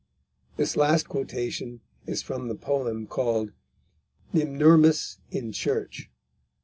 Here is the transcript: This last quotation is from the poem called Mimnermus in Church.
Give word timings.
This 0.57 0.75
last 0.75 1.07
quotation 1.07 1.81
is 2.07 2.23
from 2.23 2.47
the 2.47 2.55
poem 2.55 3.05
called 3.05 3.51
Mimnermus 4.33 5.19
in 5.29 5.51
Church. 5.51 6.09